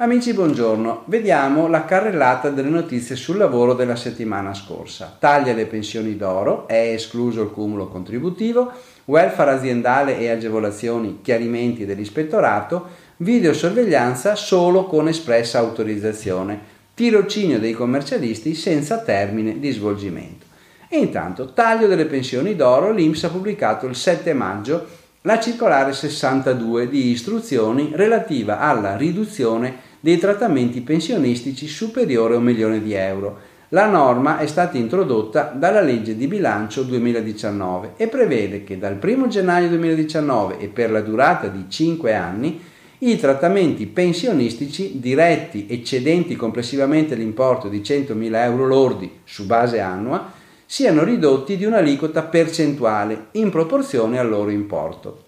[0.00, 1.02] Amici, buongiorno.
[1.06, 5.16] Vediamo la carrellata delle notizie sul lavoro della settimana scorsa.
[5.18, 8.70] Taglia le pensioni d'oro, è escluso il cumulo contributivo,
[9.06, 12.86] welfare aziendale e agevolazioni, chiarimenti dell'ispettorato,
[13.16, 16.60] videosorveglianza solo con espressa autorizzazione,
[16.94, 20.47] tirocinio dei commercialisti senza termine di svolgimento.
[20.90, 24.86] E intanto, taglio delle pensioni d'oro, l'Inps ha pubblicato il 7 maggio
[25.22, 32.80] la circolare 62 di istruzioni relativa alla riduzione dei trattamenti pensionistici superiore a un milione
[32.80, 33.38] di euro.
[33.70, 39.28] La norma è stata introdotta dalla legge di bilancio 2019 e prevede che dal 1
[39.28, 42.58] gennaio 2019 e per la durata di 5 anni
[43.00, 50.32] i trattamenti pensionistici diretti eccedenti complessivamente l'importo di 100.000 euro lordi su base annua
[50.70, 55.24] siano ridotti di un'aliquota percentuale in proporzione al loro importo.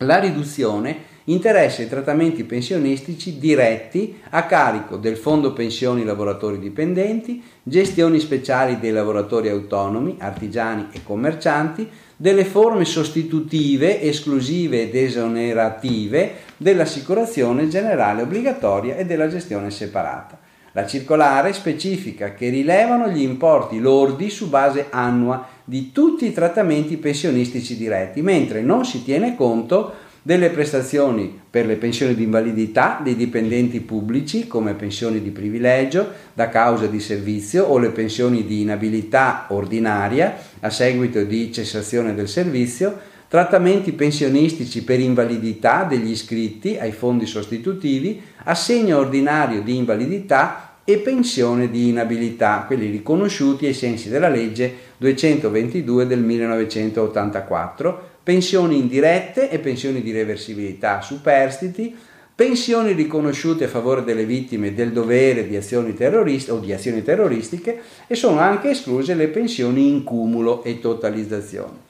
[0.00, 8.20] La riduzione interessa i trattamenti pensionistici diretti a carico del Fondo Pensioni Lavoratori Dipendenti, gestioni
[8.20, 18.20] speciali dei lavoratori autonomi, artigiani e commercianti, delle forme sostitutive, esclusive ed esonerative dell'assicurazione generale
[18.20, 20.44] obbligatoria e della gestione separata.
[20.76, 26.98] La circolare specifica che rilevano gli importi lordi su base annua di tutti i trattamenti
[26.98, 33.16] pensionistici diretti, mentre non si tiene conto delle prestazioni per le pensioni di invalidità dei
[33.16, 39.46] dipendenti pubblici come pensioni di privilegio da causa di servizio o le pensioni di inabilità
[39.48, 47.24] ordinaria a seguito di cessazione del servizio, trattamenti pensionistici per invalidità degli iscritti ai fondi
[47.24, 54.72] sostitutivi, assegno ordinario di invalidità e pensione di inabilità, quelli riconosciuti ai sensi della legge
[54.98, 61.94] 222 del 1984 pensioni indirette e pensioni di reversibilità superstiti,
[62.34, 67.80] pensioni riconosciute a favore delle vittime del dovere di azioni terroristiche o di azioni terroristiche
[68.06, 71.84] e sono anche escluse le pensioni in cumulo e totalizzazione.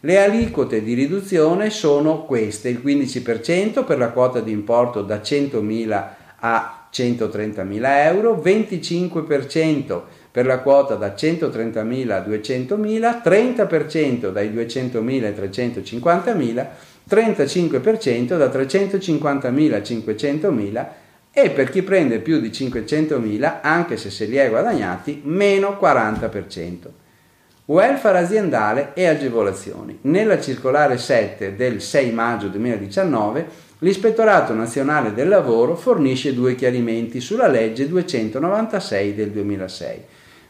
[0.00, 6.08] Le aliquote di riduzione sono queste, il 15% per la quota di importo da 100.000
[6.38, 15.32] a 130.000 euro, 25% per la quota da 130.000 a 200.000, 30% dai 200.000 ai
[15.32, 16.66] 350.000,
[17.08, 20.86] 35% da 350.000 a 500.000
[21.32, 26.88] e per chi prende più di 500.000, anche se se li hai guadagnati, meno 40%.
[27.66, 29.98] Welfare aziendale e agevolazioni.
[30.02, 37.48] Nella circolare 7 del 6 maggio 2019 l'Ispettorato Nazionale del Lavoro fornisce due chiarimenti sulla
[37.48, 40.04] legge 296 del 2006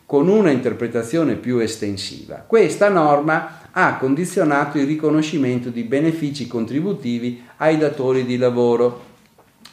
[0.04, 2.42] con una interpretazione più estensiva.
[2.44, 9.08] Questa norma ha condizionato il riconoscimento di benefici contributivi ai datori di lavoro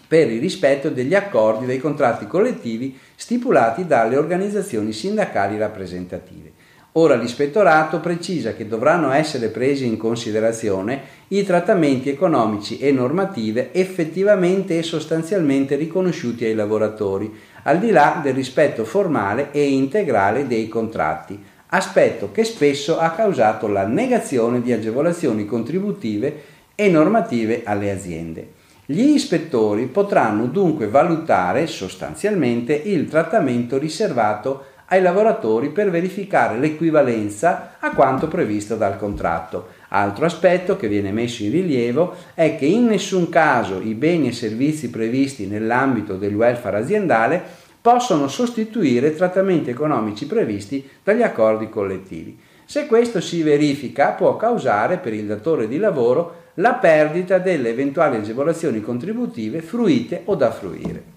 [0.07, 6.56] per il rispetto degli accordi dei contratti collettivi stipulati dalle organizzazioni sindacali rappresentative.
[6.99, 14.79] Ora l'ispettorato precisa che dovranno essere presi in considerazione i trattamenti economici e normative effettivamente
[14.79, 17.31] e sostanzialmente riconosciuti ai lavoratori,
[17.63, 23.67] al di là del rispetto formale e integrale dei contratti, aspetto che spesso ha causato
[23.67, 26.41] la negazione di agevolazioni contributive
[26.73, 28.53] e normative alle aziende.
[28.87, 37.91] Gli ispettori potranno dunque valutare sostanzialmente il trattamento riservato ai lavoratori per verificare l'equivalenza a
[37.91, 39.75] quanto previsto dal contratto.
[39.89, 44.33] Altro aspetto che viene messo in rilievo è che in nessun caso i beni e
[44.33, 47.41] servizi previsti nell'ambito del welfare aziendale
[47.79, 52.37] possono sostituire trattamenti economici previsti dagli accordi collettivi.
[52.65, 58.17] Se questo si verifica può causare per il datore di lavoro la perdita delle eventuali
[58.17, 61.16] agevolazioni contributive fruite o da fruire.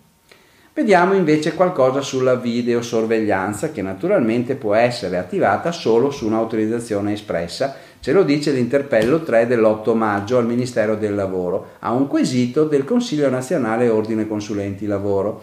[0.80, 8.12] Vediamo invece qualcosa sulla videosorveglianza che naturalmente può essere attivata solo su un'autorizzazione espressa, ce
[8.12, 13.28] lo dice l'interpello 3 dell'8 maggio al Ministero del Lavoro, a un quesito del Consiglio
[13.28, 15.42] nazionale Ordine Consulenti Lavoro.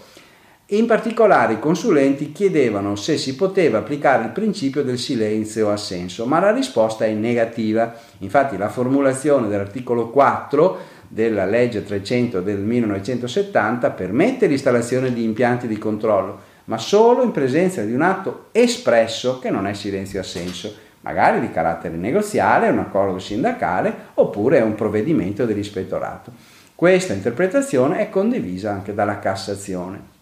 [0.71, 6.39] In particolare i consulenti chiedevano se si poteva applicare il principio del silenzio assenso, ma
[6.39, 7.93] la risposta è negativa.
[8.17, 15.77] Infatti la formulazione dell'articolo 4 della legge 300 del 1970 permette l'installazione di impianti di
[15.77, 21.39] controllo, ma solo in presenza di un atto espresso che non è silenzio assenso, magari
[21.39, 26.31] di carattere negoziale, un accordo sindacale oppure un provvedimento dell'ispettorato.
[26.75, 30.15] Questa interpretazione è condivisa anche dalla Cassazione.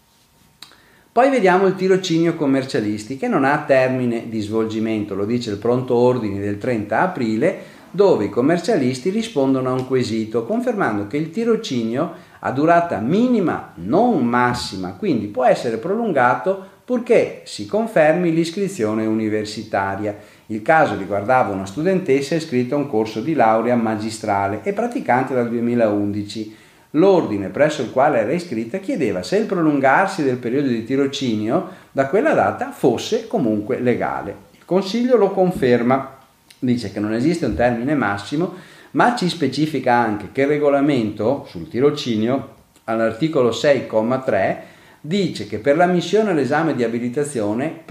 [1.16, 5.94] Poi vediamo il tirocinio commercialisti che non ha termine di svolgimento, lo dice il pronto
[5.94, 7.58] ordine del 30 aprile
[7.96, 14.22] dove i commercialisti rispondono a un quesito, confermando che il tirocinio ha durata minima, non
[14.22, 20.14] massima, quindi può essere prolungato purché si confermi l'iscrizione universitaria.
[20.48, 25.48] Il caso riguardava una studentessa iscritta a un corso di laurea magistrale e praticante dal
[25.48, 26.56] 2011.
[26.90, 32.06] L'ordine presso il quale era iscritta chiedeva se il prolungarsi del periodo di tirocinio da
[32.08, 34.44] quella data fosse comunque legale.
[34.52, 36.15] Il Consiglio lo conferma,
[36.58, 38.54] dice che non esiste un termine massimo
[38.92, 42.54] ma ci specifica anche che il regolamento sul tirocinio
[42.84, 44.56] all'articolo 6,3
[45.00, 47.82] dice che per l'ammissione all'esame di abilitazione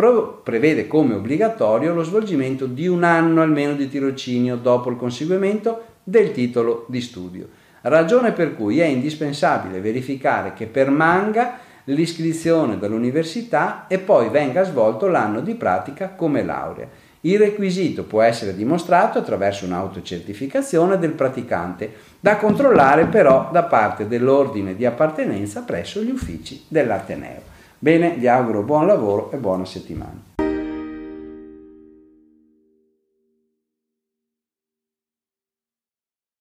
[0.44, 6.32] prevede come obbligatorio lo svolgimento di un anno almeno di tirocinio dopo il conseguimento del
[6.32, 7.48] titolo di studio,
[7.82, 15.40] ragione per cui è indispensabile verificare che permanga l'iscrizione dall'università e poi venga svolto l'anno
[15.40, 16.88] di pratica come laurea.
[17.26, 24.76] Il requisito può essere dimostrato attraverso un'autocertificazione del praticante, da controllare però da parte dell'ordine
[24.76, 27.42] di appartenenza presso gli uffici dell'Ateneo.
[27.80, 30.35] Bene, vi auguro buon lavoro e buona settimana.